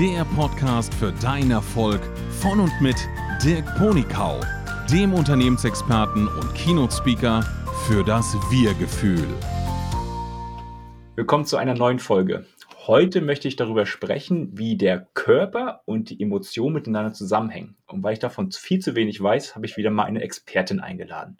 [0.00, 2.00] der Podcast für deinen Erfolg
[2.40, 2.96] von und mit
[3.44, 4.40] Dirk Ponikau,
[4.90, 7.42] dem Unternehmensexperten und Keynote-Speaker
[7.86, 9.28] für das Wir-Gefühl.
[11.16, 12.46] Willkommen zu einer neuen Folge.
[12.86, 17.76] Heute möchte ich darüber sprechen, wie der Körper und die Emotionen miteinander zusammenhängen.
[17.86, 21.36] Und weil ich davon viel zu wenig weiß, habe ich wieder mal eine Expertin eingeladen.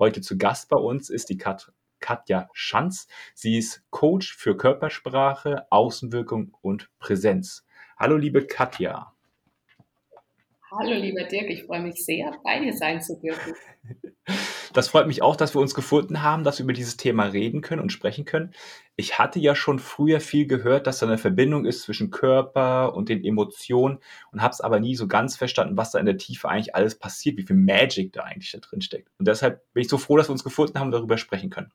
[0.00, 3.06] Heute zu Gast bei uns ist die Kat Katja Schanz.
[3.34, 7.64] Sie ist Coach für Körpersprache, Außenwirkung und Präsenz.
[8.00, 9.12] Hallo, liebe Katja.
[10.70, 13.52] Hallo, lieber Dirk, ich freue mich sehr, bei dir sein zu dürfen.
[14.72, 17.60] Das freut mich auch, dass wir uns gefunden haben, dass wir über dieses Thema reden
[17.60, 18.52] können und sprechen können.
[18.94, 23.08] Ich hatte ja schon früher viel gehört, dass da eine Verbindung ist zwischen Körper und
[23.08, 23.98] den Emotionen
[24.30, 26.96] und habe es aber nie so ganz verstanden, was da in der Tiefe eigentlich alles
[26.96, 29.08] passiert, wie viel Magic da eigentlich da drin steckt.
[29.18, 31.72] Und deshalb bin ich so froh, dass wir uns gefunden haben und darüber sprechen können.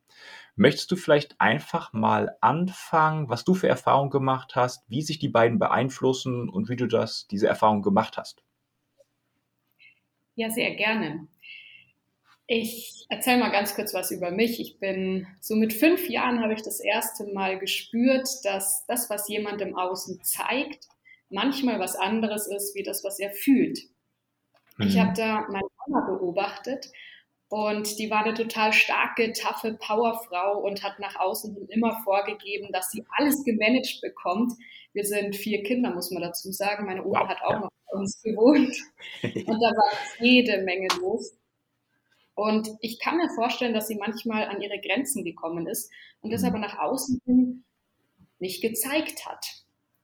[0.55, 5.27] Möchtest du vielleicht einfach mal anfangen, was du für Erfahrungen gemacht hast, wie sich die
[5.27, 8.41] beiden beeinflussen und wie du das, diese Erfahrung gemacht hast?
[10.35, 11.27] Ja, sehr gerne.
[12.47, 14.59] Ich erzähle mal ganz kurz was über mich.
[14.59, 19.27] Ich bin so mit fünf Jahren habe ich das erste Mal gespürt, dass das, was
[19.27, 20.87] jemand im Außen zeigt,
[21.29, 23.79] manchmal was anderes ist wie das, was er fühlt.
[24.77, 24.87] Mhm.
[24.87, 26.91] Ich habe da meine Mama beobachtet
[27.55, 32.91] und die war eine total starke, taffe Powerfrau und hat nach außen immer vorgegeben, dass
[32.91, 34.51] sie alles gemanagt bekommt.
[34.91, 36.85] Wir sind vier Kinder, muss man dazu sagen.
[36.85, 38.75] Meine Oma wow, hat auch noch bei uns gewohnt.
[39.23, 39.89] Und da war
[40.19, 41.37] jede Menge los.
[42.33, 46.41] Und ich kann mir vorstellen, dass sie manchmal an ihre Grenzen gekommen ist und das
[46.41, 46.49] mhm.
[46.49, 47.63] aber nach außen hin
[48.37, 49.45] nicht gezeigt hat.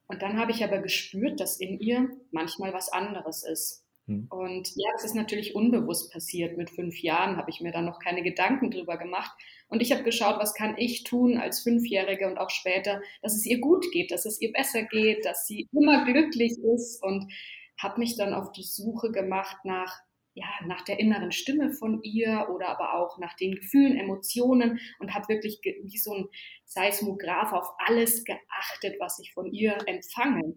[0.08, 3.84] Und dann habe ich aber gespürt, dass in ihr manchmal was anderes ist.
[4.08, 4.28] Mhm.
[4.30, 6.58] Und ja, das ist natürlich unbewusst passiert.
[6.58, 9.32] Mit fünf Jahren habe ich mir da noch keine Gedanken drüber gemacht.
[9.68, 13.46] Und ich habe geschaut, was kann ich tun als Fünfjährige und auch später, dass es
[13.46, 17.32] ihr gut geht, dass es ihr besser geht, dass sie immer glücklich ist und
[17.78, 20.02] habe mich dann auf die Suche gemacht nach
[20.34, 25.14] ja, nach der inneren Stimme von ihr oder aber auch nach den Gefühlen, Emotionen und
[25.14, 26.28] habe wirklich wie so ein
[26.66, 30.56] Seismograph auf alles geachtet, was ich von ihr empfange.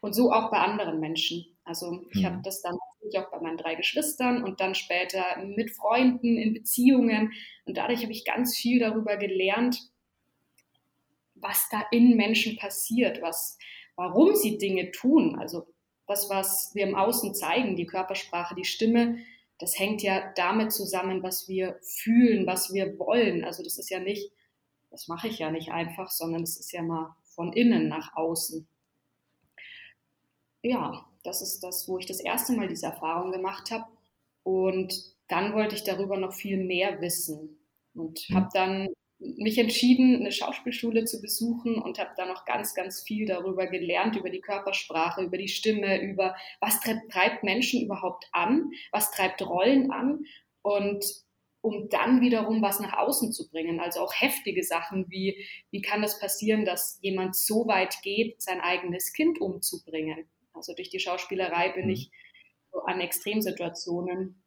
[0.00, 1.57] Und so auch bei anderen Menschen.
[1.68, 2.42] Also ich habe mhm.
[2.42, 7.32] das dann natürlich auch bei meinen drei Geschwistern und dann später mit Freunden in Beziehungen.
[7.66, 9.78] Und dadurch habe ich ganz viel darüber gelernt,
[11.34, 13.58] was da in Menschen passiert, was,
[13.96, 15.38] warum sie Dinge tun.
[15.38, 15.66] Also
[16.06, 19.18] das, was wir im Außen zeigen, die Körpersprache, die Stimme,
[19.58, 23.44] das hängt ja damit zusammen, was wir fühlen, was wir wollen.
[23.44, 24.32] Also das ist ja nicht,
[24.90, 28.66] das mache ich ja nicht einfach, sondern es ist ja mal von innen nach außen.
[30.62, 33.84] Ja, das ist das, wo ich das erste Mal diese Erfahrung gemacht habe.
[34.42, 34.94] Und
[35.28, 37.58] dann wollte ich darüber noch viel mehr wissen
[37.94, 38.50] und habe mhm.
[38.54, 43.66] dann mich entschieden, eine Schauspielschule zu besuchen und habe da noch ganz, ganz viel darüber
[43.66, 49.42] gelernt, über die Körpersprache, über die Stimme, über was treibt Menschen überhaupt an, was treibt
[49.42, 50.24] Rollen an
[50.62, 51.04] und
[51.60, 53.80] um dann wiederum was nach außen zu bringen.
[53.80, 58.60] Also auch heftige Sachen wie, wie kann das passieren, dass jemand so weit geht, sein
[58.60, 60.28] eigenes Kind umzubringen.
[60.58, 61.92] Also durch die Schauspielerei bin mhm.
[61.92, 62.10] ich
[62.70, 64.42] so an Extremsituationen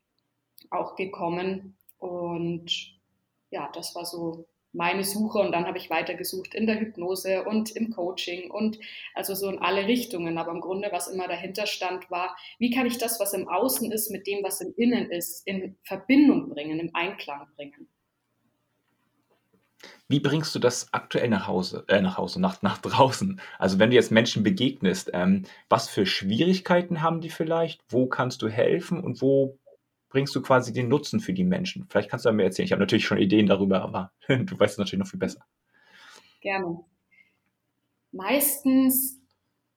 [0.69, 2.99] auch gekommen und
[3.49, 7.75] ja, das war so meine Suche und dann habe ich weitergesucht in der Hypnose und
[7.75, 8.79] im Coaching und
[9.13, 10.37] also so in alle Richtungen.
[10.37, 13.91] Aber im Grunde, was immer dahinter stand, war, wie kann ich das, was im Außen
[13.91, 17.89] ist, mit dem, was im Innen ist, in Verbindung bringen, im Einklang bringen.
[20.07, 23.39] Wie bringst du das aktuell nach Hause, äh, nach Hause, nach, nach draußen?
[23.57, 27.81] Also wenn du jetzt Menschen begegnest, ähm, was für Schwierigkeiten haben die vielleicht?
[27.89, 29.57] Wo kannst du helfen und wo
[30.09, 31.87] bringst du quasi den Nutzen für die Menschen?
[31.89, 32.65] Vielleicht kannst du mir erzählen.
[32.65, 35.45] Ich habe natürlich schon Ideen darüber, aber du weißt es natürlich noch viel besser.
[36.41, 36.79] Gerne.
[38.11, 39.20] Meistens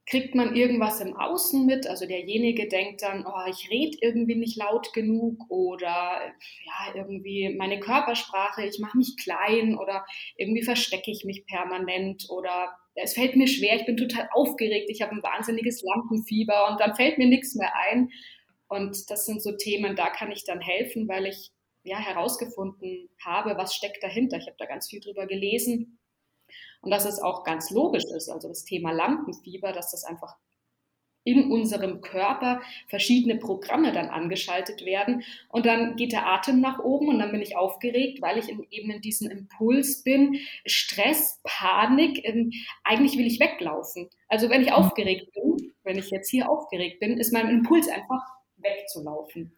[0.06, 4.56] kriegt man irgendwas im Außen mit, also derjenige denkt dann, oh, ich rede irgendwie nicht
[4.56, 6.20] laut genug oder
[6.64, 10.04] ja, irgendwie meine Körpersprache, ich mache mich klein oder
[10.36, 15.00] irgendwie verstecke ich mich permanent oder es fällt mir schwer, ich bin total aufgeregt, ich
[15.00, 18.10] habe ein wahnsinniges Lampenfieber und dann fällt mir nichts mehr ein.
[18.68, 21.50] Und das sind so Themen, da kann ich dann helfen, weil ich
[21.82, 24.36] ja herausgefunden habe, was steckt dahinter.
[24.36, 25.98] Ich habe da ganz viel drüber gelesen
[26.84, 28.28] und dass es auch ganz logisch ist.
[28.28, 30.36] Also das Thema Lampenfieber, dass das einfach
[31.24, 37.08] in unserem Körper verschiedene Programme dann angeschaltet werden und dann geht der Atem nach oben
[37.08, 42.22] und dann bin ich aufgeregt, weil ich in, eben in diesem Impuls bin, Stress, Panik,
[42.22, 42.52] in,
[42.84, 44.10] eigentlich will ich weglaufen.
[44.28, 44.74] Also wenn ich mhm.
[44.74, 48.22] aufgeregt bin, wenn ich jetzt hier aufgeregt bin, ist mein Impuls einfach
[48.58, 49.56] wegzulaufen.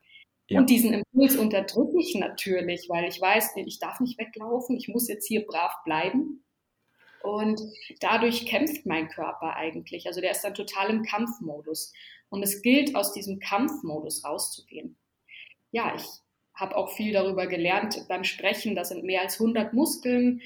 [0.48, 0.60] Ja.
[0.60, 5.08] Und diesen Impuls unterdrücke ich natürlich, weil ich weiß, ich darf nicht weglaufen, ich muss
[5.08, 6.44] jetzt hier brav bleiben.
[7.26, 7.60] Und
[7.98, 10.06] dadurch kämpft mein Körper eigentlich.
[10.06, 11.92] Also der ist dann total im Kampfmodus.
[12.28, 14.96] Und es gilt, aus diesem Kampfmodus rauszugehen.
[15.72, 16.04] Ja, ich
[16.54, 18.76] habe auch viel darüber gelernt beim Sprechen.
[18.76, 20.40] Da sind mehr als 100 Muskeln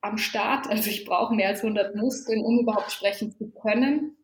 [0.00, 0.68] am Start.
[0.68, 4.16] Also ich brauche mehr als 100 Muskeln, um überhaupt sprechen zu können.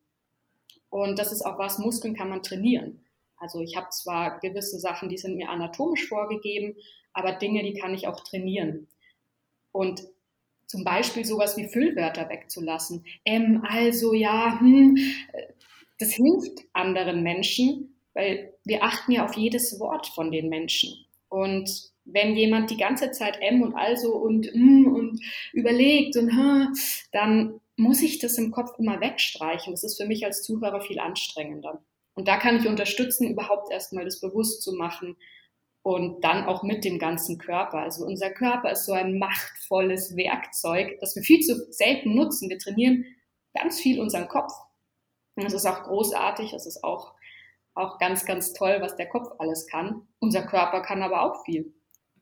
[0.89, 3.03] Und das ist auch was, Muskeln kann man trainieren.
[3.35, 6.77] Also ich habe zwar gewisse Sachen, die sind mir anatomisch vorgegeben,
[7.11, 8.87] aber Dinge, die kann ich auch trainieren.
[9.73, 10.03] Und
[10.69, 13.03] zum Beispiel sowas wie Füllwörter wegzulassen.
[13.25, 14.97] Ähm, also ja, hm,
[15.97, 20.93] das hilft anderen Menschen, weil wir achten ja auf jedes Wort von den Menschen.
[21.27, 25.19] Und wenn jemand die ganze Zeit M und also und mm und
[25.53, 26.73] überlegt und hm,
[27.11, 29.73] dann muss ich das im Kopf immer wegstreichen.
[29.73, 31.81] Das ist für mich als Zuhörer viel anstrengender.
[32.13, 35.15] Und da kann ich unterstützen, überhaupt erstmal das bewusst zu machen
[35.89, 37.79] und dann auch mit dem ganzen Körper.
[37.79, 42.47] Also unser Körper ist so ein machtvolles Werkzeug, das wir viel zu selten nutzen.
[42.47, 43.05] Wir trainieren
[43.55, 44.53] ganz viel unseren Kopf.
[45.33, 47.15] Und das ist auch großartig, das ist auch,
[47.73, 50.03] auch ganz, ganz toll, was der Kopf alles kann.
[50.19, 51.73] Unser Körper kann aber auch viel.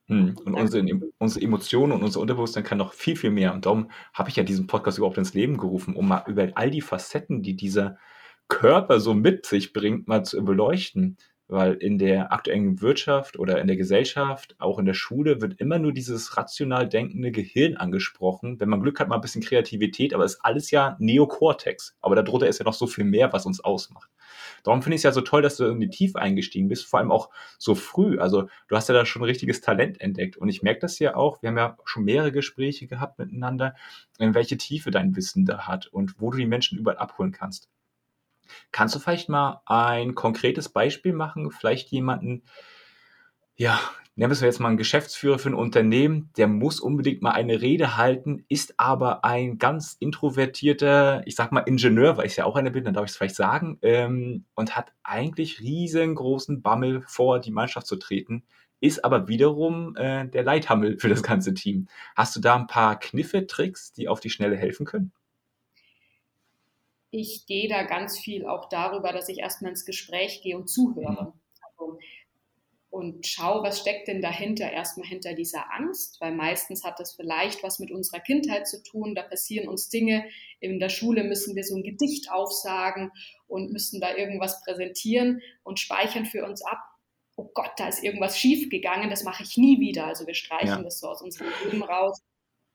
[0.06, 0.38] Hm.
[0.46, 0.86] Und unsere,
[1.18, 3.54] unsere Emotionen und unser Unterbewusstsein kann noch viel, viel mehr.
[3.54, 6.72] Und darum habe ich ja diesen Podcast überhaupt ins Leben gerufen, um mal über all
[6.72, 7.98] die Facetten, die dieser
[8.48, 11.18] Körper so mit sich bringt, mal zu beleuchten.
[11.50, 15.80] Weil in der aktuellen Wirtschaft oder in der Gesellschaft, auch in der Schule, wird immer
[15.80, 18.60] nur dieses rational denkende Gehirn angesprochen.
[18.60, 21.96] Wenn man Glück hat, mal ein bisschen Kreativität, aber es ist alles ja Neokortex.
[22.02, 24.10] Aber darunter ist ja noch so viel mehr, was uns ausmacht.
[24.64, 27.00] Darum finde ich es ja so toll, dass du in die Tiefe eingestiegen bist, vor
[27.00, 28.20] allem auch so früh.
[28.20, 30.36] Also du hast ja da schon ein richtiges Talent entdeckt.
[30.36, 33.76] Und ich merke das ja auch, wir haben ja schon mehrere Gespräche gehabt miteinander,
[34.20, 37.70] in welche Tiefe dein Wissen da hat und wo du die Menschen überall abholen kannst.
[38.72, 41.52] Kannst du vielleicht mal ein konkretes Beispiel machen?
[41.52, 42.44] Vielleicht jemanden,
[43.56, 43.80] ja,
[44.18, 47.98] nennen wir jetzt mal einen Geschäftsführer für ein Unternehmen, der muss unbedingt mal eine Rede
[47.98, 52.72] halten, ist aber ein ganz introvertierter, ich sag mal Ingenieur, weil ich ja auch einer
[52.72, 57.52] bin, dann darf ich es vielleicht sagen, ähm, und hat eigentlich riesengroßen Bammel vor, die
[57.52, 58.44] Mannschaft zu treten,
[58.80, 61.88] ist aber wiederum äh, der Leithammel für das ganze Team.
[62.16, 65.12] Hast du da ein paar Kniffe, Tricks, die auf die Schnelle helfen können?
[67.09, 71.33] Ich gehe da ganz viel auch darüber, dass ich erstmal ins Gespräch gehe und zuhöre.
[71.33, 71.42] Mhm.
[71.62, 72.00] Also,
[72.89, 77.62] und schau, was steckt denn dahinter, erstmal hinter dieser Angst, weil meistens hat das vielleicht
[77.62, 80.25] was mit unserer Kindheit zu tun, da passieren uns Dinge,
[80.59, 83.12] in der Schule müssen wir so ein Gedicht aufsagen
[83.48, 86.80] und müssen da irgendwas präsentieren und speichern für uns ab,
[87.36, 90.81] oh Gott, da ist irgendwas schiefgegangen, das mache ich nie wieder, also wir streichen ja.
[90.81, 92.21] das so aus unserem Leben raus.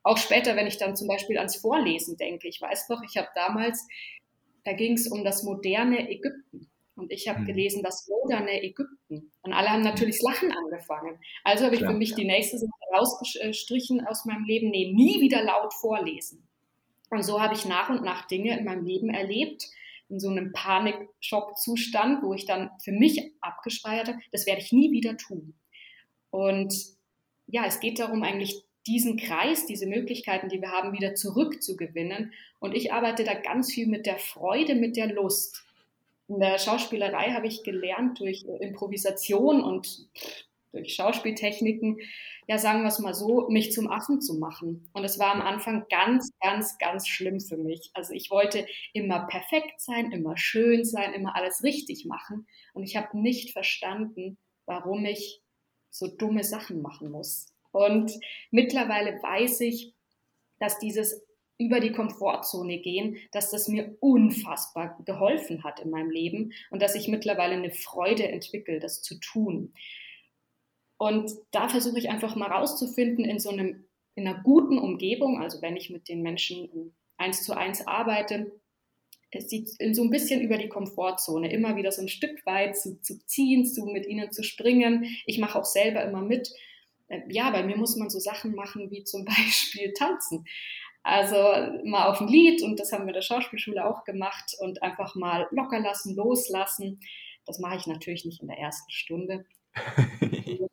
[0.04, 3.28] Auch später, wenn ich dann zum Beispiel ans Vorlesen denke, ich weiß noch, ich habe
[3.34, 3.86] damals,
[4.64, 6.70] da ging es um das moderne Ägypten.
[6.94, 7.46] Und ich habe mhm.
[7.46, 9.32] gelesen, das moderne Ägypten.
[9.42, 11.18] Und alle haben natürlich das Lachen angefangen.
[11.42, 12.16] Also habe ich Klar, für mich ja.
[12.16, 14.70] die nächste Sache rausgestrichen aus meinem Leben.
[14.70, 16.46] Nee, nie wieder laut vorlesen.
[17.10, 19.68] Und so habe ich nach und nach Dinge in meinem Leben erlebt,
[20.08, 24.92] in so einem Panik-Schock-Zustand, wo ich dann für mich abgespeichert habe, das werde ich nie
[24.92, 25.54] wieder tun.
[26.30, 26.74] Und
[27.46, 32.32] ja, es geht darum, eigentlich diesen Kreis, diese Möglichkeiten, die wir haben, wieder zurückzugewinnen.
[32.58, 35.64] Und ich arbeite da ganz viel mit der Freude, mit der Lust.
[36.28, 40.08] In der Schauspielerei habe ich gelernt durch Improvisation und
[40.72, 41.98] durch Schauspieltechniken,
[42.48, 44.88] ja, sagen wir es mal so, mich zum Affen zu machen.
[44.92, 47.90] Und es war am Anfang ganz, ganz, ganz schlimm für mich.
[47.94, 52.46] Also ich wollte immer perfekt sein, immer schön sein, immer alles richtig machen.
[52.72, 55.40] Und ich habe nicht verstanden, warum ich
[55.90, 57.51] so dumme Sachen machen muss.
[57.72, 58.12] Und
[58.50, 59.94] mittlerweile weiß ich,
[60.58, 61.22] dass dieses
[61.58, 66.94] über die Komfortzone gehen, dass das mir unfassbar geholfen hat in meinem Leben und dass
[66.94, 69.72] ich mittlerweile eine Freude entwickle, das zu tun.
[70.98, 75.62] Und da versuche ich einfach mal rauszufinden in so einem, in einer guten Umgebung, also
[75.62, 78.52] wenn ich mit den Menschen eins zu eins arbeite,
[79.32, 83.00] es sieht so ein bisschen über die Komfortzone, immer wieder so ein Stück weit zu,
[83.00, 85.06] zu ziehen, zu mit ihnen zu springen.
[85.24, 86.52] Ich mache auch selber immer mit.
[87.08, 90.46] Äh, ja, bei mir muss man so Sachen machen wie zum Beispiel tanzen.
[91.04, 91.36] Also
[91.84, 95.16] mal auf ein Lied und das haben wir in der Schauspielschule auch gemacht und einfach
[95.16, 97.00] mal locker lassen, loslassen.
[97.44, 99.44] Das mache ich natürlich nicht in der ersten Stunde.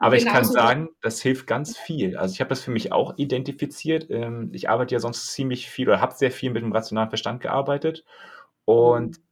[0.00, 2.16] Aber ich kann sagen, das hilft ganz viel.
[2.16, 4.10] Also ich habe das für mich auch identifiziert.
[4.10, 7.40] Ähm, ich arbeite ja sonst ziemlich viel oder habe sehr viel mit dem rationalen Verstand
[7.40, 8.04] gearbeitet.
[8.64, 9.24] Und mhm.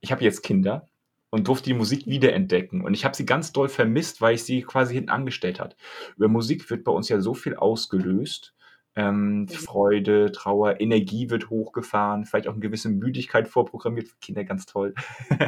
[0.00, 0.87] ich habe jetzt Kinder
[1.30, 2.82] und durfte die Musik wiederentdecken.
[2.82, 5.76] Und ich habe sie ganz doll vermisst, weil ich sie quasi hinten angestellt hat.
[6.16, 8.54] Über Musik wird bei uns ja so viel ausgelöst.
[8.96, 9.48] Ähm, mhm.
[9.48, 14.20] Freude, Trauer, Energie wird hochgefahren, vielleicht auch eine gewisse Müdigkeit vorprogrammiert.
[14.20, 14.94] Kinder ganz toll.
[15.30, 15.38] und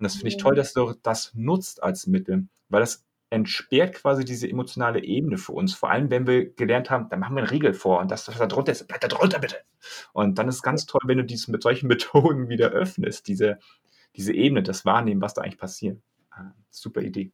[0.00, 4.48] das finde ich toll, dass du das nutzt als Mittel, weil das entsperrt quasi diese
[4.48, 5.74] emotionale Ebene für uns.
[5.74, 8.36] Vor allem, wenn wir gelernt haben, dann machen wir einen Riegel vor und das, was
[8.36, 9.56] da drunter ist, bleibt da drunter bitte.
[10.12, 13.58] Und dann ist es ganz toll, wenn du dies mit solchen Methoden wieder öffnest, diese,
[14.16, 16.00] diese Ebene, das Wahrnehmen, was da eigentlich passiert.
[16.30, 17.32] Ah, super Idee.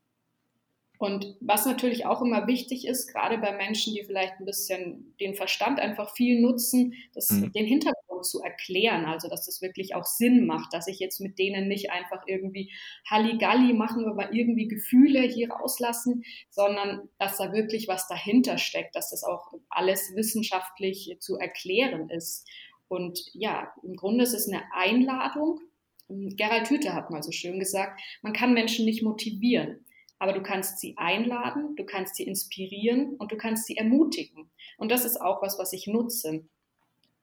[0.99, 5.37] Und was natürlich auch immer wichtig ist, gerade bei Menschen, die vielleicht ein bisschen den
[5.37, 7.53] Verstand einfach viel nutzen, das, mhm.
[7.53, 11.39] den Hintergrund zu erklären, also dass das wirklich auch Sinn macht, dass ich jetzt mit
[11.39, 12.73] denen nicht einfach irgendwie
[13.09, 19.11] Halligalli machen, aber irgendwie Gefühle hier rauslassen, sondern dass da wirklich was dahinter steckt, dass
[19.11, 22.45] das auch alles wissenschaftlich zu erklären ist.
[22.89, 25.61] Und ja, im Grunde ist es eine Einladung.
[26.09, 29.85] Gerald Hüther hat mal so schön gesagt, man kann Menschen nicht motivieren
[30.19, 34.51] aber du kannst sie einladen, du kannst sie inspirieren und du kannst sie ermutigen.
[34.77, 36.45] Und das ist auch was, was ich nutze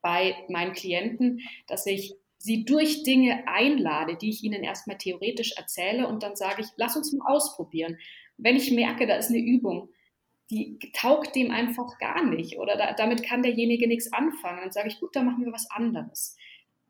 [0.01, 6.07] bei meinen Klienten, dass ich sie durch Dinge einlade, die ich ihnen erstmal theoretisch erzähle
[6.07, 7.97] und dann sage ich, lass uns mal ausprobieren.
[8.37, 9.89] Wenn ich merke, da ist eine Übung,
[10.51, 14.89] die taugt dem einfach gar nicht oder da, damit kann derjenige nichts anfangen, dann sage
[14.89, 16.37] ich, gut, dann machen wir was anderes.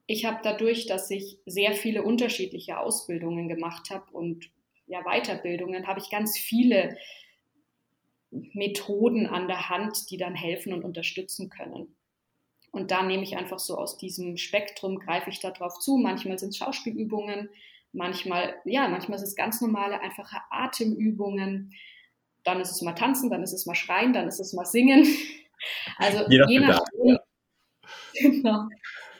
[0.07, 4.49] Ich habe dadurch, dass ich sehr viele unterschiedliche Ausbildungen gemacht habe und
[4.87, 6.97] ja, Weiterbildungen habe ich ganz viele
[8.29, 11.95] Methoden an der Hand, die dann helfen und unterstützen können.
[12.71, 15.97] Und da nehme ich einfach so aus diesem Spektrum, greife ich da drauf zu.
[15.97, 17.49] Manchmal sind es Schauspielübungen,
[17.93, 21.73] manchmal, ja, manchmal sind es ganz normale, einfache Atemübungen.
[22.43, 25.07] Dann ist es mal tanzen, dann ist es mal schreien, dann ist es mal singen.
[25.97, 27.17] Also je, je nachdem.
[28.13, 28.67] Genau.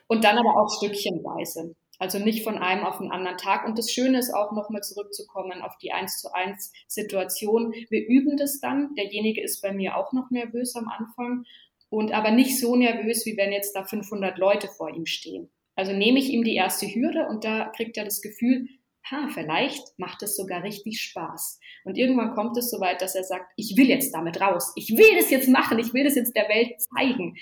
[0.07, 1.75] Und dann aber auch stückchenweise.
[1.97, 3.65] Also nicht von einem auf den anderen Tag.
[3.65, 7.73] Und das Schöne ist auch nochmal zurückzukommen auf die eins zu eins Situation.
[7.89, 8.93] Wir üben das dann.
[8.95, 11.45] Derjenige ist bei mir auch noch nervös am Anfang
[11.89, 15.49] und aber nicht so nervös, wie wenn jetzt da 500 Leute vor ihm stehen.
[15.75, 18.67] Also nehme ich ihm die erste Hürde und da kriegt er das Gefühl,
[19.09, 21.59] ha, vielleicht macht es sogar richtig Spaß.
[21.83, 24.73] Und irgendwann kommt es so weit, dass er sagt, ich will jetzt damit raus.
[24.75, 25.79] Ich will das jetzt machen.
[25.79, 27.35] Ich will das jetzt der Welt zeigen.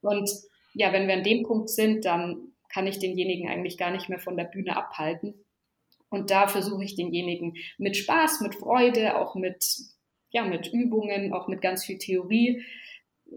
[0.00, 0.30] Und
[0.74, 4.18] ja, wenn wir an dem Punkt sind, dann kann ich denjenigen eigentlich gar nicht mehr
[4.18, 5.34] von der Bühne abhalten.
[6.10, 9.64] Und da versuche ich denjenigen mit Spaß, mit Freude, auch mit,
[10.30, 12.64] ja, mit Übungen, auch mit ganz viel Theorie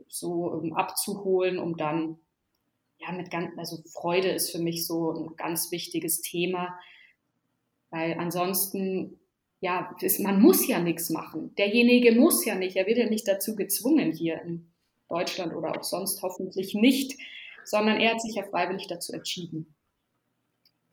[0.08, 2.18] so ähm, abzuholen, um dann,
[2.98, 6.78] ja, mit ganz, also Freude ist für mich so ein ganz wichtiges Thema,
[7.90, 9.20] weil ansonsten,
[9.60, 11.54] ja, ist, man muss ja nichts machen.
[11.56, 14.71] Derjenige muss ja nicht, er wird ja nicht dazu gezwungen hier in
[15.12, 17.20] Deutschland oder auch sonst hoffentlich nicht,
[17.63, 19.75] sondern er hat sich ja freiwillig dazu entschieden.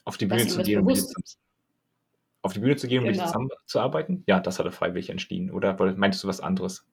[0.04, 0.88] Auf die Bühne zu gehen, um
[2.42, 3.26] auf die Bühne zu gehen, um genau.
[3.26, 4.24] zusammenzuarbeiten?
[4.26, 5.50] Ja, das hat er freiwillig entschieden.
[5.50, 6.86] Oder meintest du was anderes?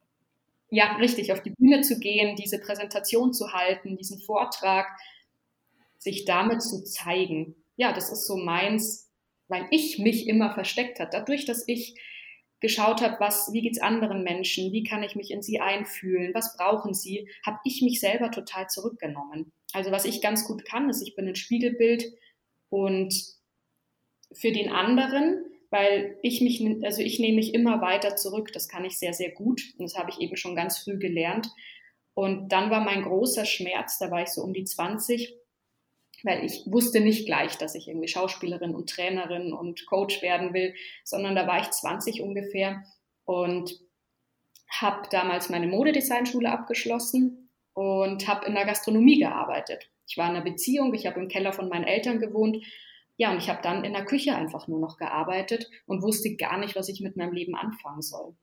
[0.69, 4.87] Ja, richtig, auf die Bühne zu gehen, diese Präsentation zu halten, diesen Vortrag,
[5.97, 7.55] sich damit zu zeigen.
[7.77, 9.09] Ja, das ist so meins,
[9.47, 11.13] weil ich mich immer versteckt hat.
[11.13, 11.95] Dadurch, dass ich
[12.65, 16.57] geschaut habe, was, wie geht's anderen Menschen, wie kann ich mich in sie einfühlen, was
[16.57, 19.51] brauchen sie, habe ich mich selber total zurückgenommen.
[19.71, 22.11] Also was ich ganz gut kann, ist, ich bin ein Spiegelbild
[22.69, 23.13] und
[24.31, 28.83] für den anderen, weil ich mich, also ich nehme mich immer weiter zurück, das kann
[28.83, 31.47] ich sehr, sehr gut und das habe ich eben schon ganz früh gelernt.
[32.15, 35.35] Und dann war mein großer Schmerz, da war ich so um die 20,
[36.25, 40.73] weil ich wusste nicht gleich, dass ich irgendwie Schauspielerin und Trainerin und Coach werden will,
[41.03, 42.83] sondern da war ich 20 ungefähr
[43.25, 43.79] und
[44.69, 49.89] habe damals meine Modedesignschule abgeschlossen und habe in der Gastronomie gearbeitet.
[50.07, 52.57] Ich war in einer Beziehung, ich habe im Keller von meinen Eltern gewohnt.
[53.17, 56.57] Ja, und ich habe dann in der Küche einfach nur noch gearbeitet und wusste gar
[56.57, 58.35] nicht, was ich mit meinem Leben anfangen soll.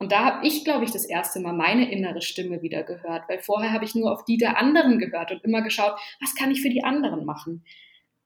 [0.00, 3.38] Und da habe ich, glaube ich, das erste Mal meine innere Stimme wieder gehört, weil
[3.38, 6.62] vorher habe ich nur auf die der anderen gehört und immer geschaut, was kann ich
[6.62, 7.64] für die anderen machen?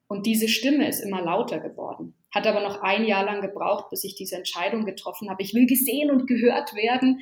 [0.06, 2.14] Und diese Stimme ist immer lauter geworden.
[2.32, 5.42] Hat aber noch ein Jahr lang gebraucht, bis ich diese Entscheidung getroffen habe.
[5.42, 7.20] Ich will gesehen und gehört werden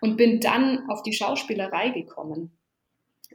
[0.00, 2.58] und bin dann auf die Schauspielerei gekommen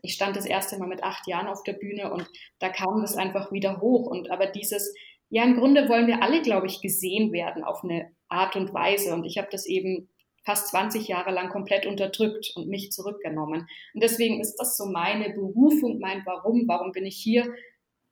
[0.01, 2.27] ich stand das erste Mal mit acht Jahren auf der Bühne und
[2.59, 4.07] da kam das einfach wieder hoch.
[4.07, 4.93] Und aber dieses,
[5.29, 9.13] ja, im Grunde wollen wir alle, glaube ich, gesehen werden auf eine Art und Weise.
[9.13, 10.09] Und ich habe das eben
[10.47, 13.67] fast 20 Jahre lang komplett unterdrückt und mich zurückgenommen.
[13.93, 16.69] Und deswegen ist das so meine Berufung, mein Warum.
[16.69, 17.53] Warum bin ich hier,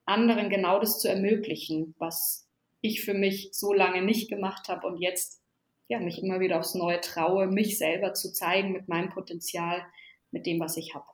[0.03, 2.49] anderen genau das zu ermöglichen, was
[2.81, 5.41] ich für mich so lange nicht gemacht habe und jetzt
[5.87, 9.85] ja, mich immer wieder aufs Neue traue, mich selber zu zeigen mit meinem Potenzial,
[10.31, 11.05] mit dem, was ich habe.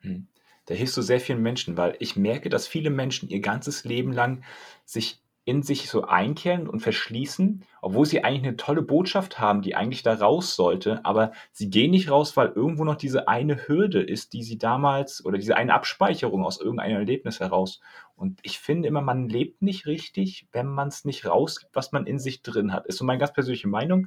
[0.00, 0.28] Hm.
[0.64, 4.12] Da hilfst du sehr vielen Menschen, weil ich merke, dass viele Menschen ihr ganzes Leben
[4.12, 4.42] lang
[4.86, 5.20] sich
[5.50, 10.04] in sich so einkehren und verschließen, obwohl sie eigentlich eine tolle Botschaft haben, die eigentlich
[10.04, 14.32] da raus sollte, aber sie gehen nicht raus, weil irgendwo noch diese eine Hürde ist,
[14.32, 17.80] die sie damals oder diese eine Abspeicherung aus irgendeinem Erlebnis heraus.
[18.14, 22.06] Und ich finde immer, man lebt nicht richtig, wenn man es nicht rausgibt, was man
[22.06, 22.86] in sich drin hat.
[22.86, 24.06] Ist so meine ganz persönliche Meinung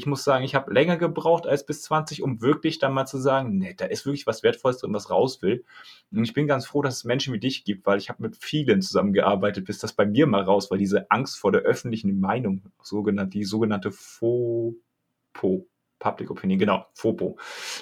[0.00, 3.18] ich muss sagen, ich habe länger gebraucht als bis 20, um wirklich dann mal zu
[3.18, 5.62] sagen, nee, da ist wirklich was Wertvolles drin, was raus will.
[6.10, 8.38] Und ich bin ganz froh, dass es Menschen wie dich gibt, weil ich habe mit
[8.38, 12.62] vielen zusammengearbeitet, bis das bei mir mal raus war, diese Angst vor der öffentlichen Meinung,
[12.82, 15.66] sogenannte, die sogenannte FOPO,
[15.98, 17.36] Public Opinion, genau, FOPO,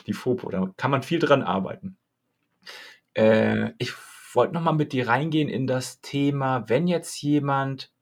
[0.08, 1.96] die FOPO, da kann man viel dran arbeiten.
[3.14, 3.92] Äh, ich
[4.34, 7.92] wollte nochmal mit dir reingehen in das Thema, wenn jetzt jemand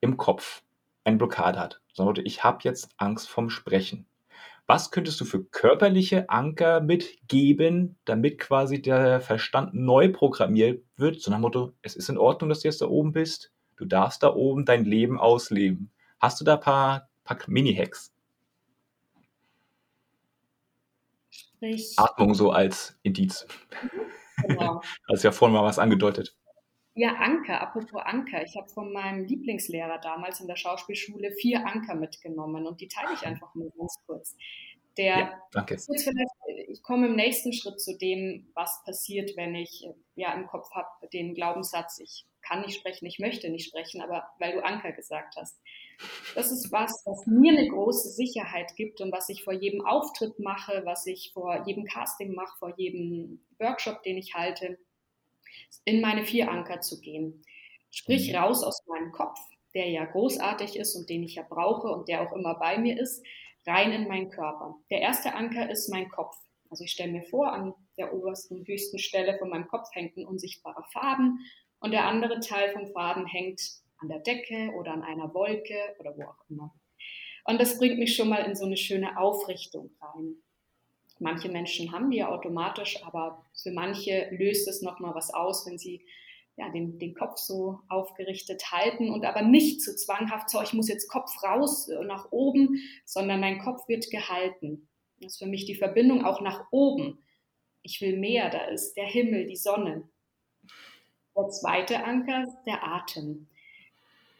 [0.00, 0.62] im Kopf
[1.02, 4.06] eine Blockade hat, sondern ich habe jetzt Angst vom Sprechen.
[4.66, 11.30] Was könntest du für körperliche Anker mitgeben, damit quasi der Verstand neu programmiert wird, so
[11.30, 14.22] nach dem Motto, es ist in Ordnung, dass du jetzt da oben bist, du darfst
[14.22, 15.90] da oben dein Leben ausleben.
[16.20, 18.12] Hast du da ein paar, paar Mini-Hacks?
[21.30, 21.94] Sprich.
[21.96, 23.46] Atmung so als Indiz.
[24.46, 24.80] Genau.
[25.10, 26.36] Hast ja vorhin mal was angedeutet.
[27.00, 28.44] Ja, Anker, apropos Anker.
[28.44, 33.14] Ich habe von meinem Lieblingslehrer damals in der Schauspielschule vier Anker mitgenommen und die teile
[33.14, 34.36] ich einfach mal ganz kurz.
[34.98, 35.78] Der, ja, danke.
[36.68, 41.08] ich komme im nächsten Schritt zu dem, was passiert, wenn ich ja im Kopf habe
[41.10, 45.36] den Glaubenssatz, ich kann nicht sprechen, ich möchte nicht sprechen, aber weil du Anker gesagt
[45.36, 45.58] hast.
[46.34, 50.38] Das ist was, was mir eine große Sicherheit gibt und was ich vor jedem Auftritt
[50.38, 54.76] mache, was ich vor jedem Casting mache, vor jedem Workshop, den ich halte,
[55.84, 57.42] in meine vier Anker zu gehen.
[57.90, 58.36] Sprich mhm.
[58.36, 59.38] raus aus meinem Kopf,
[59.74, 62.98] der ja großartig ist und den ich ja brauche und der auch immer bei mir
[62.98, 63.24] ist,
[63.66, 64.76] rein in meinen Körper.
[64.90, 66.36] Der erste Anker ist mein Kopf.
[66.70, 70.26] Also ich stelle mir vor, an der obersten, höchsten Stelle von meinem Kopf hängt ein
[70.26, 71.40] unsichtbarer Faden
[71.80, 73.60] und der andere Teil vom Faden hängt
[73.98, 76.74] an der Decke oder an einer Wolke oder wo auch immer.
[77.44, 80.36] Und das bringt mich schon mal in so eine schöne Aufrichtung rein.
[81.20, 85.78] Manche Menschen haben die ja automatisch, aber für manche löst es nochmal was aus, wenn
[85.78, 86.04] sie
[86.56, 90.88] ja, den, den Kopf so aufgerichtet halten und aber nicht zu zwanghaft, so ich muss
[90.88, 94.88] jetzt Kopf raus äh, nach oben, sondern mein Kopf wird gehalten.
[95.20, 97.18] Das ist für mich die Verbindung auch nach oben.
[97.82, 100.08] Ich will mehr, da ist der Himmel, die Sonne.
[101.36, 103.46] Der zweite Anker, der Atem.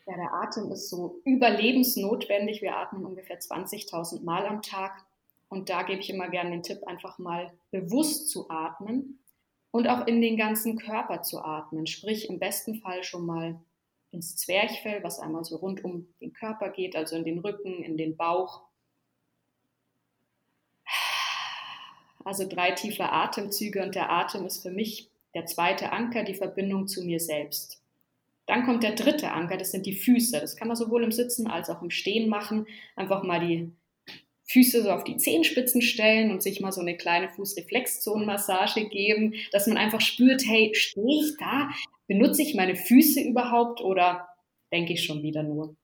[0.07, 2.63] Ja, der Atem ist so überlebensnotwendig.
[2.63, 5.04] Wir atmen ungefähr 20.000 Mal am Tag.
[5.50, 9.19] Und da gebe ich immer gerne den Tipp, einfach mal bewusst zu atmen
[9.73, 11.89] und auch in den ganzen Körper zu atmen.
[11.89, 13.60] Sprich, im besten Fall schon mal
[14.13, 17.97] ins Zwerchfell, was einmal so rund um den Körper geht, also in den Rücken, in
[17.97, 18.63] den Bauch.
[22.25, 26.86] Also drei tiefe Atemzüge und der Atem ist für mich der zweite Anker, die Verbindung
[26.86, 27.82] zu mir selbst.
[28.47, 30.39] Dann kommt der dritte Anker, das sind die Füße.
[30.41, 32.67] Das kann man sowohl im Sitzen als auch im Stehen machen.
[32.95, 33.73] Einfach mal die
[34.50, 39.67] Füße so auf die Zehenspitzen stellen und sich mal so eine kleine Fußreflexzonenmassage geben, dass
[39.67, 41.71] man einfach spürt, hey, stehe ich da?
[42.08, 44.28] Benutze ich meine Füße überhaupt oder
[44.73, 45.76] denke ich schon wieder nur?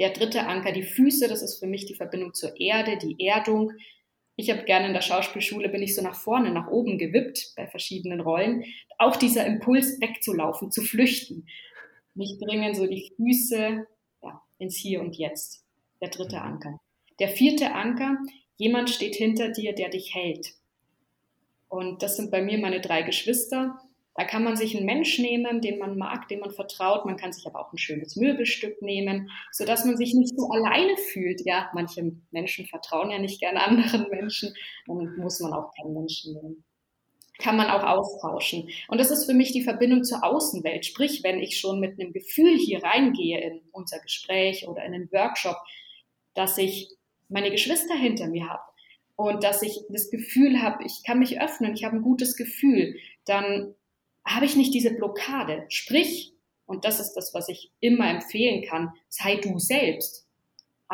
[0.00, 3.70] Der dritte Anker, die Füße, das ist für mich die Verbindung zur Erde, die Erdung.
[4.34, 7.68] Ich habe gerne in der Schauspielschule, bin ich so nach vorne, nach oben gewippt bei
[7.68, 8.64] verschiedenen Rollen.
[8.98, 11.46] Auch dieser Impuls wegzulaufen, zu flüchten.
[12.14, 13.86] Mich bringen so die Füße
[14.22, 15.64] ja, ins Hier und Jetzt.
[16.00, 16.80] Der dritte Anker.
[17.18, 18.18] Der vierte Anker,
[18.56, 20.54] jemand steht hinter dir, der dich hält.
[21.68, 23.78] Und das sind bei mir meine drei Geschwister.
[24.16, 27.04] Da kann man sich einen Mensch nehmen, den man mag, dem man vertraut.
[27.04, 30.96] Man kann sich aber auch ein schönes Möbelstück nehmen, sodass man sich nicht so alleine
[30.96, 31.44] fühlt.
[31.44, 34.54] Ja, manche Menschen vertrauen ja nicht gerne anderen Menschen.
[34.86, 36.64] Dann muss man auch keinen Menschen nehmen.
[37.38, 38.68] Kann man auch austauschen.
[38.86, 40.86] Und das ist für mich die Verbindung zur Außenwelt.
[40.86, 45.10] Sprich, wenn ich schon mit einem Gefühl hier reingehe in unser Gespräch oder in einen
[45.10, 45.56] Workshop,
[46.34, 46.88] dass ich
[47.34, 48.62] meine Geschwister hinter mir habe
[49.16, 52.96] und dass ich das Gefühl habe, ich kann mich öffnen, ich habe ein gutes Gefühl,
[53.26, 53.74] dann
[54.24, 55.66] habe ich nicht diese Blockade.
[55.68, 56.32] Sprich,
[56.64, 60.23] und das ist das, was ich immer empfehlen kann, sei du selbst.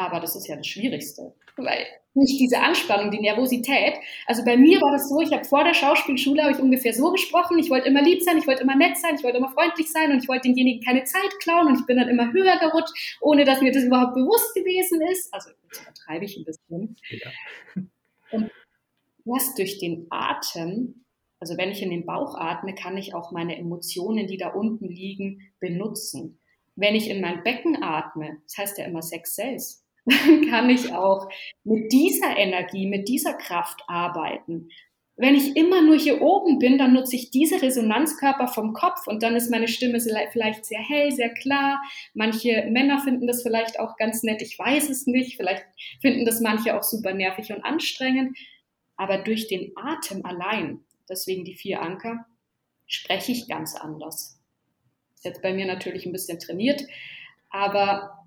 [0.01, 1.85] Aber das ist ja das Schwierigste, weil
[2.15, 3.97] nicht diese Anspannung, die Nervosität.
[4.25, 7.13] Also bei mir war das so, ich habe vor der Schauspielschule habe ich ungefähr so
[7.13, 9.93] gesprochen, ich wollte immer lieb sein, ich wollte immer nett sein, ich wollte immer freundlich
[9.93, 13.19] sein und ich wollte denjenigen keine Zeit klauen und ich bin dann immer höher gerutscht,
[13.21, 15.35] ohne dass mir das überhaupt bewusst gewesen ist.
[15.35, 16.97] Also jetzt übertreibe ich ein bisschen.
[17.11, 17.83] Ja.
[18.31, 18.51] Und
[19.27, 21.05] erst durch den Atem,
[21.41, 24.89] also wenn ich in den Bauch atme, kann ich auch meine Emotionen, die da unten
[24.89, 26.39] liegen, benutzen.
[26.75, 30.93] Wenn ich in mein Becken atme, das heißt ja immer Sex Cells, dann kann ich
[30.93, 31.29] auch
[31.65, 34.69] mit dieser Energie, mit dieser Kraft arbeiten.
[35.17, 39.23] Wenn ich immer nur hier oben bin, dann nutze ich diese Resonanzkörper vom Kopf und
[39.23, 41.79] dann ist meine Stimme vielleicht sehr hell, sehr klar.
[42.15, 45.37] Manche Männer finden das vielleicht auch ganz nett, ich weiß es nicht.
[45.37, 45.67] Vielleicht
[46.01, 48.35] finden das manche auch super nervig und anstrengend.
[48.97, 52.25] Aber durch den Atem allein, deswegen die vier Anker,
[52.87, 54.41] spreche ich ganz anders.
[55.15, 56.83] Ist jetzt bei mir natürlich ein bisschen trainiert,
[57.51, 58.20] aber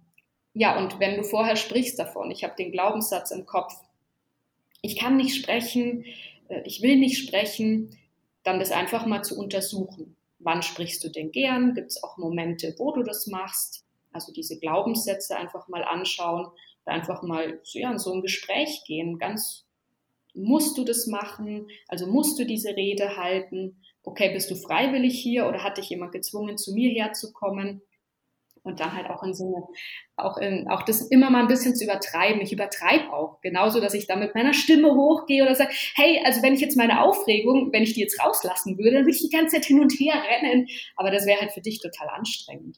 [0.53, 3.73] ja, und wenn du vorher sprichst davon, ich habe den Glaubenssatz im Kopf,
[4.81, 6.05] ich kann nicht sprechen,
[6.49, 7.97] äh, ich will nicht sprechen,
[8.43, 10.15] dann das einfach mal zu untersuchen.
[10.39, 11.73] Wann sprichst du denn gern?
[11.73, 13.85] Gibt es auch Momente, wo du das machst?
[14.11, 16.47] Also diese Glaubenssätze einfach mal anschauen,
[16.85, 19.17] einfach mal ja, in so ein Gespräch gehen.
[19.17, 19.65] Ganz
[20.33, 21.67] musst du das machen?
[21.87, 23.77] Also musst du diese Rede halten?
[24.03, 27.81] Okay, bist du freiwillig hier oder hat dich jemand gezwungen, zu mir herzukommen?
[28.63, 29.65] Und dann halt auch in so eine,
[30.15, 32.41] auch in, auch das immer mal ein bisschen zu übertreiben.
[32.41, 33.41] Ich übertreibe auch.
[33.41, 36.78] Genauso, dass ich da mit meiner Stimme hochgehe oder sage, hey, also wenn ich jetzt
[36.78, 39.82] meine Aufregung, wenn ich die jetzt rauslassen würde, dann würde ich die ganze Zeit hin
[39.82, 40.67] und her rennen.
[40.95, 42.78] Aber das wäre halt für dich total anstrengend.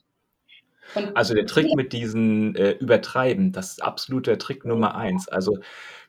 [0.93, 5.27] Und also der Trick mit diesen äh, Übertreiben, das ist absolut der Trick Nummer eins.
[5.27, 5.57] Also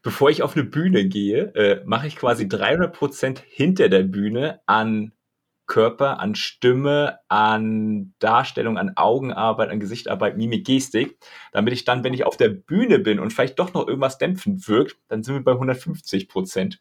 [0.03, 4.61] bevor ich auf eine Bühne gehe, äh, mache ich quasi 300 Prozent hinter der Bühne
[4.67, 5.13] an
[5.67, 11.19] Körper, an Stimme, an Darstellung, an Augenarbeit, an Gesichtarbeit, Mimik, Gestik,
[11.53, 14.69] damit ich dann, wenn ich auf der Bühne bin und vielleicht doch noch irgendwas dämpfend
[14.69, 16.81] wirkt, dann sind wir bei 150 Prozent.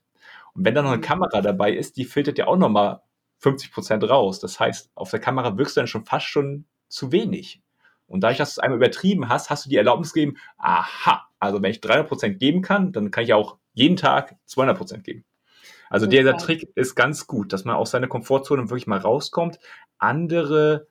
[0.54, 1.04] Und wenn da noch eine mhm.
[1.04, 3.02] Kamera dabei ist, die filtert ja auch nochmal
[3.40, 4.40] 50 Prozent raus.
[4.40, 7.62] Das heißt, auf der Kamera wirkst du dann schon fast schon zu wenig.
[8.08, 11.62] Und dadurch, dass du es einmal übertrieben hast, hast du die Erlaubnis gegeben, aha, also
[11.62, 15.26] wenn ich 300 Prozent geben kann, dann kann ich auch jeden Tag 200 Prozent geben.
[15.96, 16.38] Also dieser ja.
[16.38, 19.60] Trick ist ganz gut, dass man aus seiner Komfortzone wirklich mal rauskommt,
[19.98, 20.88] andere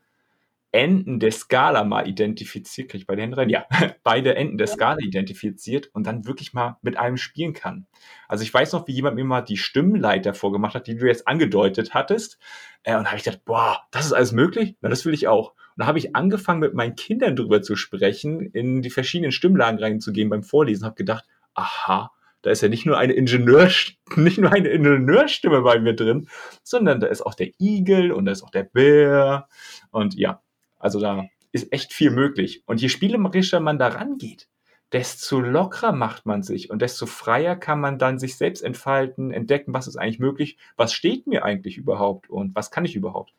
[0.72, 3.50] Enden der Skala mal identifiziert, kriege ich bei den Händen rein?
[3.50, 3.66] Ja,
[4.02, 7.86] beide Enden der Skala identifiziert und dann wirklich mal mit einem spielen kann.
[8.28, 11.28] Also ich weiß noch, wie jemand mir mal die Stimmenleiter vorgemacht hat, die du jetzt
[11.28, 12.38] angedeutet hattest.
[12.82, 14.74] Äh, und da habe ich gedacht, boah, das ist alles möglich?
[14.80, 15.50] Na, das will ich auch.
[15.50, 19.78] Und da habe ich angefangen, mit meinen Kindern drüber zu sprechen, in die verschiedenen Stimmlagen
[19.78, 22.10] reinzugehen beim Vorlesen, habe gedacht, aha,
[22.44, 23.70] da ist ja nicht nur eine Ingenieur,
[24.16, 26.28] nicht nur eine Ingenieurstimme bei mir drin,
[26.62, 29.48] sondern da ist auch der Igel und da ist auch der Bär.
[29.90, 30.42] Und ja,
[30.78, 32.62] also da ist echt viel möglich.
[32.66, 34.48] Und je spielerischer man da rangeht,
[34.92, 39.72] desto lockerer macht man sich und desto freier kann man dann sich selbst entfalten, entdecken,
[39.72, 43.32] was ist eigentlich möglich, was steht mir eigentlich überhaupt und was kann ich überhaupt.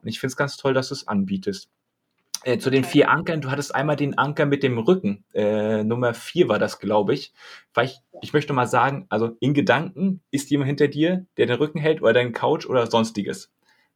[0.00, 1.70] Und ich finde es ganz toll, dass du es anbietest.
[2.44, 5.24] Äh, zu den vier Ankern, du hattest einmal den Anker mit dem Rücken.
[5.32, 7.32] Äh, Nummer vier war das, glaube ich.
[7.72, 11.56] Weil ich, ich möchte mal sagen, also in Gedanken ist jemand hinter dir, der den
[11.56, 13.50] Rücken hält oder dein Couch oder sonstiges.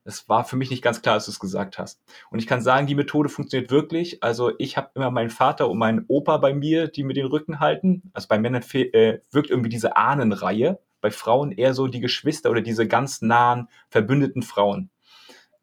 [0.05, 2.01] Das war für mich nicht ganz klar, als du es gesagt hast.
[2.31, 4.23] Und ich kann sagen, die Methode funktioniert wirklich.
[4.23, 7.61] Also ich habe immer meinen Vater und meinen Opa bei mir, die mir den Rücken
[7.61, 8.11] halten.
[8.15, 10.79] Also bei Männern äh, wirkt irgendwie diese Ahnenreihe.
[11.03, 14.89] Bei Frauen eher so die Geschwister oder diese ganz nahen, verbündeten Frauen.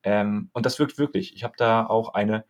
[0.03, 1.33] Ähm, und das wirkt wirklich.
[1.33, 2.45] Ich habe da auch eine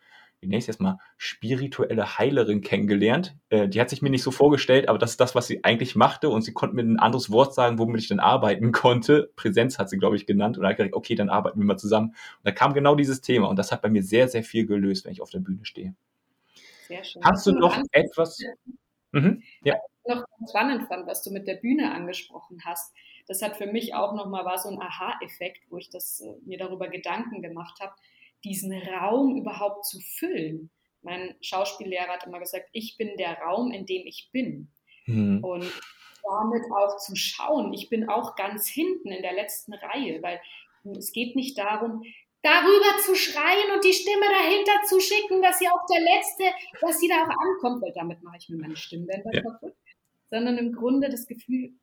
[0.53, 3.36] es mal, spirituelle Heilerin kennengelernt.
[3.49, 5.95] Äh, die hat sich mir nicht so vorgestellt, aber das ist das, was sie eigentlich
[5.95, 9.31] machte und sie konnte mir ein anderes Wort sagen, womit ich dann arbeiten konnte.
[9.36, 11.65] Präsenz hat sie, glaube ich, genannt und da habe ich gedacht, okay, dann arbeiten wir
[11.65, 12.10] mal zusammen.
[12.10, 15.05] Und da kam genau dieses Thema und das hat bei mir sehr, sehr viel gelöst,
[15.05, 15.95] wenn ich auf der Bühne stehe.
[16.88, 17.23] Sehr schön.
[17.23, 18.39] Hast du noch etwas?
[19.12, 19.75] Mhm, ja.
[20.03, 22.93] Was ich noch spannend fand, was du mit der Bühne angesprochen hast.
[23.27, 26.60] Das hat für mich auch nochmal war so ein Aha-Effekt, wo ich das, äh, mir
[26.60, 27.93] darüber Gedanken gemacht habe
[28.45, 30.69] diesen Raum überhaupt zu füllen.
[31.01, 34.71] Mein Schauspiellehrer hat immer gesagt, ich bin der Raum, in dem ich bin.
[35.05, 35.43] Mhm.
[35.43, 35.71] Und
[36.23, 40.41] damit auch zu schauen, ich bin auch ganz hinten in der letzten Reihe, weil
[40.97, 42.03] es geht nicht darum,
[42.41, 46.43] darüber zu schreien und die Stimme dahinter zu schicken, dass sie auch der Letzte,
[46.81, 49.41] dass sie da auch ankommt, weil damit mache ich mir meine Stimmbänder ja.
[49.41, 49.73] kaputt,
[50.29, 51.73] sondern im Grunde das Gefühl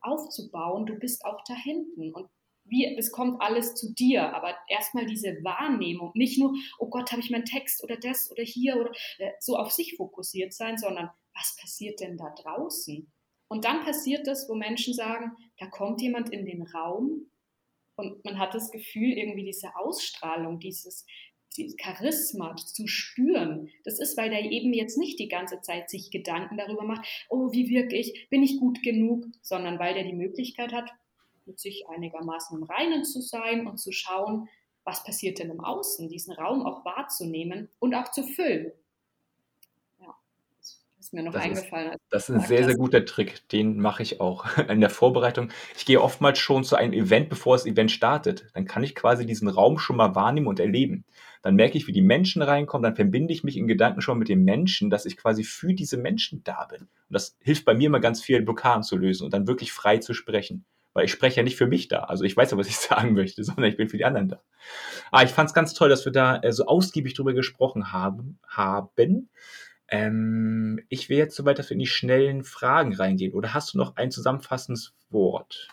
[0.00, 2.28] aufzubauen, du bist auch da hinten und
[2.64, 7.20] wie, es kommt alles zu dir, aber erstmal diese Wahrnehmung, nicht nur, oh Gott, habe
[7.20, 11.10] ich meinen Text oder das oder hier oder äh, so auf sich fokussiert sein, sondern
[11.34, 13.10] was passiert denn da draußen?
[13.48, 17.30] Und dann passiert das, wo Menschen sagen, da kommt jemand in den Raum
[17.96, 21.06] und man hat das Gefühl, irgendwie diese Ausstrahlung, dieses,
[21.56, 23.70] dieses Charisma zu spüren.
[23.84, 27.52] Das ist, weil der eben jetzt nicht die ganze Zeit sich Gedanken darüber macht, oh,
[27.52, 30.90] wie wirke ich, bin ich gut genug, sondern weil der die Möglichkeit hat,
[31.46, 34.48] mit sich einigermaßen im Reinen zu sein und zu schauen,
[34.84, 38.72] was passiert denn im Außen, diesen Raum auch wahrzunehmen und auch zu füllen.
[39.98, 40.14] Ja,
[40.58, 41.92] das ist mir noch das eingefallen.
[41.92, 43.48] Ist, das ist ein sehr, sehr guter Trick.
[43.48, 45.50] Den mache ich auch in der Vorbereitung.
[45.76, 48.46] Ich gehe oftmals schon zu einem Event, bevor das Event startet.
[48.52, 51.04] Dann kann ich quasi diesen Raum schon mal wahrnehmen und erleben.
[51.40, 52.82] Dann merke ich, wie die Menschen reinkommen.
[52.82, 55.96] Dann verbinde ich mich in Gedanken schon mit den Menschen, dass ich quasi für diese
[55.96, 56.82] Menschen da bin.
[56.82, 59.96] Und das hilft bei mir immer ganz viel, Blockaden zu lösen und dann wirklich frei
[59.98, 62.04] zu sprechen weil ich spreche ja nicht für mich da.
[62.04, 64.36] Also ich weiß ja, was ich sagen möchte, sondern ich bin für die anderen da.
[65.10, 67.92] Aber ah, ich fand es ganz toll, dass wir da äh, so ausgiebig drüber gesprochen
[67.92, 68.38] haben.
[68.48, 69.28] haben.
[69.88, 73.34] Ähm, ich will jetzt soweit, dass wir in die schnellen Fragen reingehen.
[73.34, 75.68] Oder hast du noch ein zusammenfassendes Wort?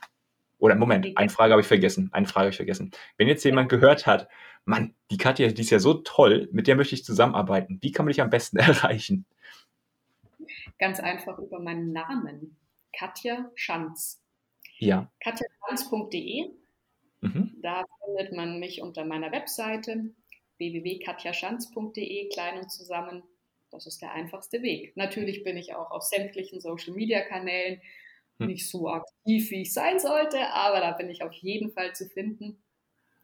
[0.58, 2.10] Oder Moment, eine Frage habe ich vergessen.
[2.12, 2.92] Eine Frage habe ich vergessen.
[3.18, 4.28] Wenn jetzt jemand gehört hat,
[4.66, 7.80] Mann, die Katja, die ist ja so toll, mit der möchte ich zusammenarbeiten.
[7.82, 9.26] Wie kann man dich am besten erreichen?
[10.78, 12.58] Ganz einfach über meinen Namen.
[12.94, 14.22] Katja Schanz.
[14.82, 15.12] Ja.
[15.20, 16.50] katjaschanz.de.
[17.22, 17.56] Mhm.
[17.62, 20.12] Da findet man mich unter meiner Webseite
[20.58, 23.24] www.katjaschanz.de, klein und zusammen.
[23.70, 24.98] Das ist der einfachste Weg.
[24.98, 27.82] Natürlich bin ich auch auf sämtlichen Social-Media-Kanälen
[28.40, 28.48] hm.
[28.48, 32.10] nicht so aktiv, wie ich sein sollte, aber da bin ich auf jeden Fall zu
[32.10, 32.62] finden.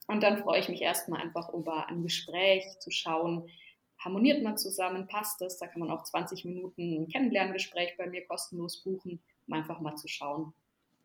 [0.08, 3.50] Und dann freue ich mich erstmal einfach über ein Gespräch zu schauen,
[3.98, 5.58] harmoniert man zusammen, passt es.
[5.58, 9.96] Da kann man auch 20 Minuten ein Kennenlerngespräch bei mir kostenlos buchen, um einfach mal
[9.96, 10.54] zu schauen,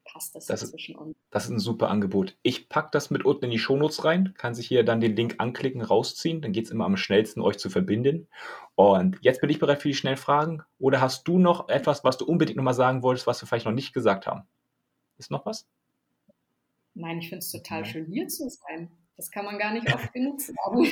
[0.04, 1.16] passt das, das zwischen uns.
[1.30, 2.36] Das ist ein super Angebot.
[2.42, 5.36] Ich packe das mit unten in die Shownotes rein, kann sich hier dann den Link
[5.38, 6.40] anklicken, rausziehen.
[6.42, 8.28] Dann geht es immer am schnellsten, euch zu verbinden.
[8.74, 10.62] Und jetzt bin ich bereit für die schnellen Fragen.
[10.78, 13.72] Oder hast du noch etwas, was du unbedingt nochmal sagen wolltest, was wir vielleicht noch
[13.72, 14.42] nicht gesagt haben?
[15.18, 15.66] Ist noch was?
[16.94, 18.90] Nein, ich finde es total schön, hier zu sein.
[19.16, 20.84] Das kann man gar nicht oft genug sagen.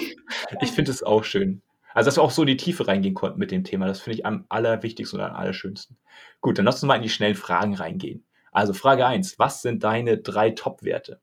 [0.60, 1.62] ich finde es auch schön.
[1.92, 4.18] Also, dass wir auch so in die Tiefe reingehen konnten mit dem Thema, das finde
[4.18, 5.96] ich am allerwichtigsten oder am allerschönsten.
[6.40, 8.24] Gut, dann lass uns mal in die schnellen Fragen reingehen.
[8.52, 11.20] Also Frage 1, was sind deine drei Top-Werte?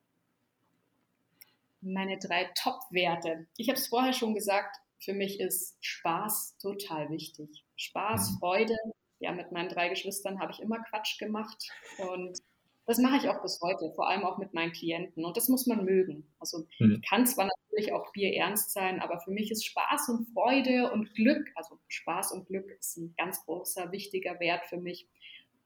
[1.82, 3.48] Meine drei Top-Werte.
[3.58, 7.64] Ich habe es vorher schon gesagt, für mich ist Spaß total wichtig.
[7.76, 8.38] Spaß, mhm.
[8.40, 8.76] Freude.
[9.20, 12.38] Ja, mit meinen drei Geschwistern habe ich immer Quatsch gemacht und
[12.88, 15.26] das mache ich auch bis heute, vor allem auch mit meinen Klienten.
[15.26, 16.26] Und das muss man mögen.
[16.40, 17.02] Also mhm.
[17.08, 21.14] kann zwar natürlich auch Bier ernst sein, aber für mich ist Spaß und Freude und
[21.14, 25.06] Glück, also Spaß und Glück ist ein ganz großer, wichtiger Wert für mich.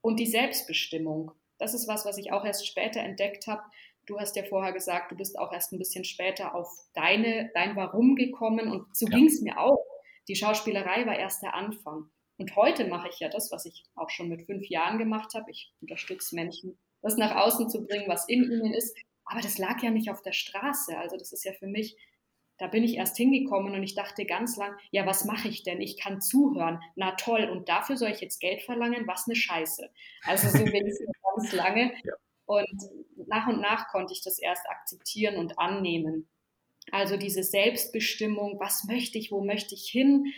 [0.02, 1.32] Und die Selbstbestimmung.
[1.62, 3.62] Das ist was, was ich auch erst später entdeckt habe.
[4.08, 7.76] Du hast ja vorher gesagt, du bist auch erst ein bisschen später auf deine, dein
[7.76, 9.16] Warum gekommen und so ja.
[9.16, 9.86] ging es mir auch.
[10.28, 12.10] Die Schauspielerei war erst der Anfang.
[12.38, 15.52] Und heute mache ich ja das, was ich auch schon mit fünf Jahren gemacht habe.
[15.52, 18.98] Ich unterstütze Menschen, das nach außen zu bringen, was in ihnen ist.
[19.26, 20.98] Aber das lag ja nicht auf der Straße.
[20.98, 21.96] Also das ist ja für mich
[22.62, 25.82] da bin ich erst hingekommen und ich dachte ganz lang, ja, was mache ich denn?
[25.82, 26.80] Ich kann zuhören.
[26.96, 29.08] Na toll, und dafür soll ich jetzt Geld verlangen?
[29.08, 29.90] Was eine Scheiße.
[30.26, 30.96] Also so bin ich
[31.36, 31.92] ganz lange.
[32.04, 32.14] Ja.
[32.46, 32.68] Und
[33.26, 36.30] nach und nach konnte ich das erst akzeptieren und annehmen.
[36.92, 40.32] Also diese Selbstbestimmung, was möchte ich, wo möchte ich hin,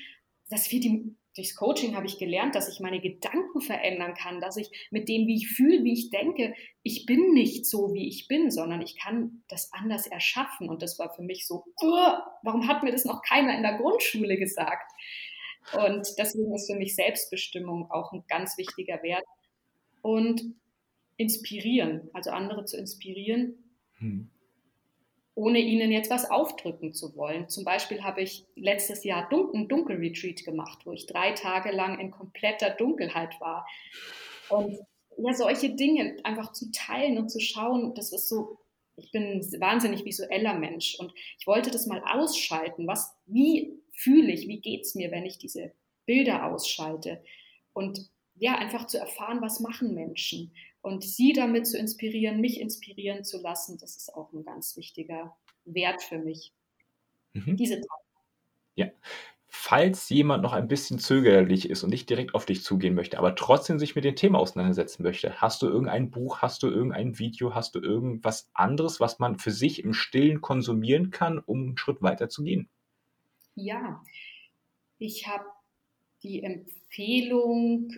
[0.49, 4.57] dass wir die durchs Coaching habe ich gelernt, dass ich meine Gedanken verändern kann, dass
[4.57, 8.27] ich mit dem, wie ich fühle, wie ich denke, ich bin nicht so, wie ich
[8.27, 10.69] bin, sondern ich kann das anders erschaffen.
[10.69, 11.63] Und das war für mich so,
[12.43, 14.91] warum hat mir das noch keiner in der Grundschule gesagt?
[15.73, 19.25] Und deswegen ist für mich Selbstbestimmung auch ein ganz wichtiger Wert.
[20.01, 20.43] Und
[21.15, 23.71] inspirieren, also andere zu inspirieren.
[23.99, 24.32] Hm
[25.35, 27.49] ohne ihnen jetzt was aufdrücken zu wollen.
[27.49, 32.11] Zum Beispiel habe ich letztes Jahr einen Dunkelretreat gemacht, wo ich drei Tage lang in
[32.11, 33.65] kompletter Dunkelheit war.
[34.49, 34.79] Und
[35.17, 38.59] ja, solche Dinge einfach zu teilen und zu schauen, das ist so,
[38.95, 42.85] ich bin ein wahnsinnig visueller Mensch und ich wollte das mal ausschalten.
[42.85, 45.71] Was, wie fühle ich, wie geht es mir, wenn ich diese
[46.05, 47.23] Bilder ausschalte?
[47.73, 53.23] Und ja, einfach zu erfahren, was machen Menschen und sie damit zu inspirieren, mich inspirieren
[53.23, 56.51] zu lassen, das ist auch ein ganz wichtiger Wert für mich.
[57.31, 57.55] Mhm.
[57.55, 57.87] Diese drei.
[58.75, 58.87] Ja.
[59.47, 63.35] Falls jemand noch ein bisschen zögerlich ist und nicht direkt auf dich zugehen möchte, aber
[63.35, 67.55] trotzdem sich mit dem Thema auseinandersetzen möchte, hast du irgendein Buch, hast du irgendein Video,
[67.55, 72.01] hast du irgendwas anderes, was man für sich im Stillen konsumieren kann, um einen Schritt
[72.01, 72.67] weiter zu gehen?
[73.55, 74.03] Ja,
[74.97, 75.45] ich habe
[76.23, 77.93] die Empfehlung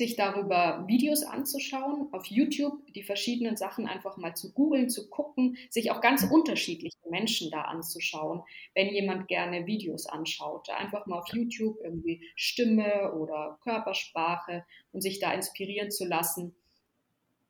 [0.00, 5.58] sich darüber Videos anzuschauen, auf YouTube die verschiedenen Sachen einfach mal zu googeln, zu gucken,
[5.68, 8.42] sich auch ganz unterschiedliche Menschen da anzuschauen,
[8.74, 10.70] wenn jemand gerne Videos anschaut.
[10.70, 16.54] Einfach mal auf YouTube irgendwie Stimme oder Körpersprache und sich da inspirieren zu lassen.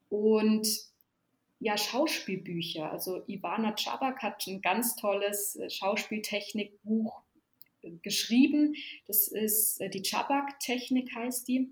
[0.08, 0.66] Und
[1.60, 2.90] ja, Schauspielbücher.
[2.90, 7.22] Also Ivana Czabak hat ein ganz tolles äh, Schauspieltechnikbuch
[7.82, 8.74] äh, geschrieben.
[9.06, 11.70] Das ist äh, die Czabak-Technik heißt die.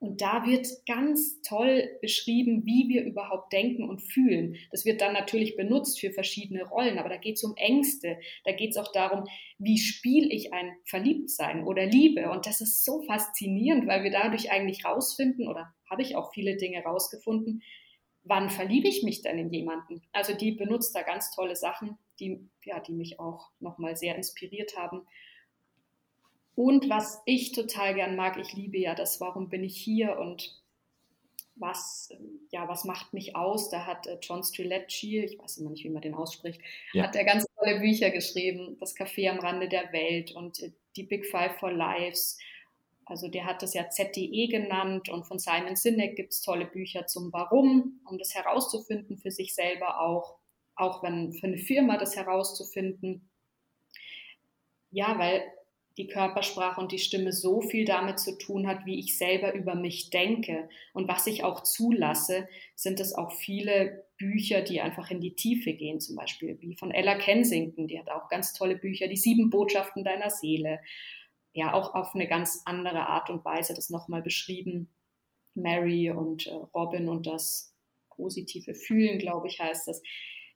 [0.00, 4.56] Und da wird ganz toll beschrieben, wie wir überhaupt denken und fühlen.
[4.70, 8.18] Das wird dann natürlich benutzt für verschiedene Rollen, aber da geht es um Ängste.
[8.44, 9.24] Da geht es auch darum,
[9.58, 12.30] wie spiele ich ein Verliebtsein oder Liebe.
[12.30, 16.56] Und das ist so faszinierend, weil wir dadurch eigentlich rausfinden, oder habe ich auch viele
[16.56, 17.62] Dinge rausgefunden,
[18.24, 20.02] wann verliebe ich mich denn in jemanden?
[20.12, 24.76] Also die benutzt da ganz tolle Sachen, die, ja, die mich auch nochmal sehr inspiriert
[24.76, 25.06] haben.
[26.54, 30.62] Und was ich total gern mag, ich liebe ja das, warum bin ich hier und
[31.56, 32.10] was,
[32.50, 33.70] ja, was macht mich aus?
[33.70, 36.60] Da hat äh, John Strilecci, ich weiß immer nicht, wie man den ausspricht,
[36.92, 37.04] ja.
[37.04, 41.04] hat er ganz tolle Bücher geschrieben, Das Café am Rande der Welt und äh, die
[41.04, 42.38] Big Five for Lives.
[43.06, 47.06] Also der hat das ja ZDE genannt und von Simon Sinek gibt es tolle Bücher
[47.06, 50.38] zum Warum, um das herauszufinden für sich selber auch,
[50.74, 53.28] auch wenn für eine Firma das herauszufinden.
[54.90, 55.44] Ja, weil
[55.96, 59.74] die Körpersprache und die Stimme so viel damit zu tun hat, wie ich selber über
[59.74, 65.20] mich denke und was ich auch zulasse, sind es auch viele Bücher, die einfach in
[65.20, 69.06] die Tiefe gehen, zum Beispiel wie von Ella Kensington, die hat auch ganz tolle Bücher,
[69.06, 70.80] die sieben Botschaften deiner Seele,
[71.52, 74.88] ja auch auf eine ganz andere Art und Weise das nochmal beschrieben.
[75.54, 77.72] Mary und äh, Robin und das
[78.10, 80.02] positive Fühlen, glaube ich, heißt das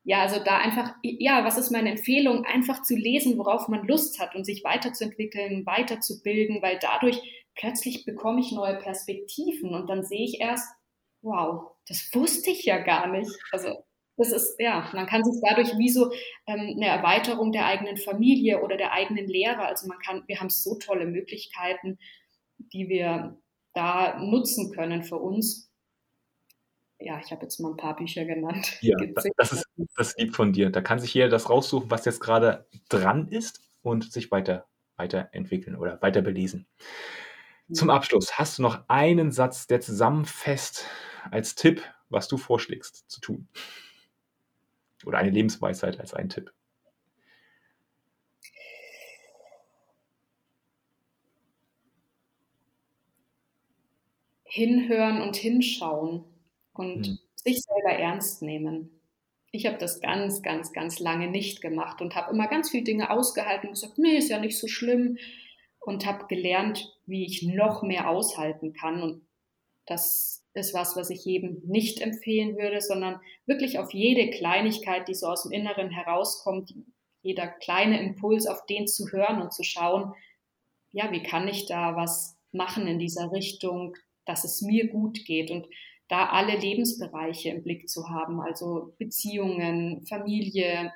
[0.08, 2.46] ja, also da einfach, ja, was ist meine Empfehlung?
[2.46, 7.20] Einfach zu lesen, worauf man Lust hat und sich weiterzuentwickeln, weiterzubilden, weil dadurch
[7.54, 10.66] plötzlich bekomme ich neue Perspektiven und dann sehe ich erst,
[11.20, 13.30] wow, das wusste ich ja gar nicht.
[13.52, 13.84] Also
[14.16, 16.10] das ist, ja, man kann sich dadurch wie so
[16.46, 20.48] ähm, eine Erweiterung der eigenen Familie oder der eigenen Lehre, also man kann, wir haben
[20.48, 21.98] so tolle Möglichkeiten,
[22.72, 23.36] die wir
[23.74, 25.67] da nutzen können für uns
[27.00, 28.78] ja, ich habe jetzt mal ein paar Bücher genannt.
[28.82, 28.96] Ja,
[29.37, 30.70] das ist das lieb von dir.
[30.70, 35.76] Da kann sich jeder das raussuchen, was jetzt gerade dran ist und sich weiter weiterentwickeln
[35.76, 36.66] oder weiter belesen.
[37.72, 40.87] Zum Abschluss, hast du noch einen Satz, der zusammenfasst
[41.30, 43.48] als Tipp, was du vorschlägst zu tun?
[45.04, 46.52] Oder eine Lebensweisheit als ein Tipp?
[54.42, 56.24] Hinhören und hinschauen
[56.78, 57.18] und mhm.
[57.34, 59.00] sich selber ernst nehmen.
[59.50, 63.10] Ich habe das ganz, ganz, ganz lange nicht gemacht und habe immer ganz viele Dinge
[63.10, 65.18] ausgehalten und gesagt, nee, ist ja nicht so schlimm
[65.80, 69.26] und habe gelernt, wie ich noch mehr aushalten kann und
[69.86, 75.14] das ist was, was ich jedem nicht empfehlen würde, sondern wirklich auf jede Kleinigkeit, die
[75.14, 76.74] so aus dem Inneren herauskommt,
[77.22, 80.12] jeder kleine Impuls, auf den zu hören und zu schauen,
[80.92, 85.50] ja, wie kann ich da was machen in dieser Richtung, dass es mir gut geht
[85.50, 85.66] und
[86.08, 90.92] da alle Lebensbereiche im Blick zu haben, also Beziehungen, Familie,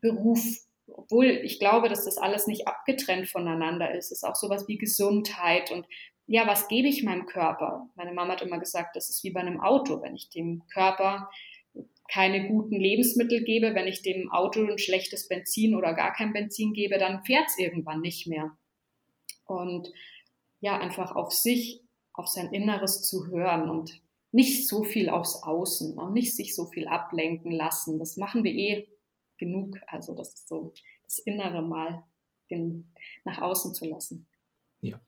[0.00, 0.40] Beruf,
[0.88, 4.12] obwohl ich glaube, dass das alles nicht abgetrennt voneinander ist.
[4.12, 5.86] Ist auch sowas wie Gesundheit und
[6.28, 7.88] ja, was gebe ich meinem Körper?
[7.94, 11.30] Meine Mama hat immer gesagt, das ist wie bei einem Auto, wenn ich dem Körper
[12.08, 16.72] keine guten Lebensmittel gebe, wenn ich dem Auto ein schlechtes Benzin oder gar kein Benzin
[16.72, 18.56] gebe, dann fährt es irgendwann nicht mehr.
[19.44, 19.92] Und
[20.60, 24.00] ja, einfach auf sich, auf sein Inneres zu hören und
[24.36, 27.98] nicht so viel aufs Außen und nicht sich so viel ablenken lassen.
[27.98, 28.86] Das machen wir eh
[29.38, 29.78] genug.
[29.86, 32.04] Also das ist so das Innere mal
[33.24, 34.26] nach außen zu lassen.
[34.82, 35.00] Ja.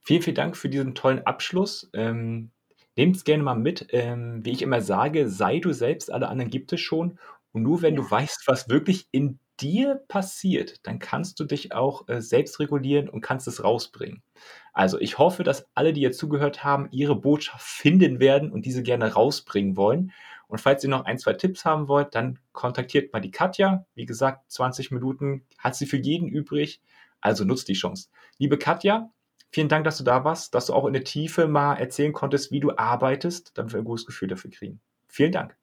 [0.00, 1.88] Vielen, vielen Dank für diesen tollen Abschluss.
[1.94, 2.50] Ähm,
[2.96, 3.86] Nehmt es gerne mal mit.
[3.90, 7.18] Ähm, wie ich immer sage, sei du selbst, alle anderen gibt es schon.
[7.52, 8.02] Und nur wenn ja.
[8.02, 13.08] du weißt, was wirklich in dir passiert, dann kannst du dich auch äh, selbst regulieren
[13.08, 14.22] und kannst es rausbringen.
[14.72, 18.82] Also ich hoffe, dass alle, die jetzt zugehört haben, ihre Botschaft finden werden und diese
[18.82, 20.12] gerne rausbringen wollen.
[20.48, 23.86] Und falls ihr noch ein, zwei Tipps haben wollt, dann kontaktiert mal die Katja.
[23.94, 26.80] Wie gesagt, 20 Minuten hat sie für jeden übrig.
[27.20, 28.08] Also nutzt die Chance.
[28.38, 29.10] Liebe Katja,
[29.50, 32.50] vielen Dank, dass du da warst, dass du auch in der Tiefe mal erzählen konntest,
[32.50, 34.80] wie du arbeitest, damit wir ein gutes Gefühl dafür kriegen.
[35.08, 35.56] Vielen Dank.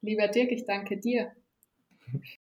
[0.00, 1.32] Lieber Dirk, ich danke dir.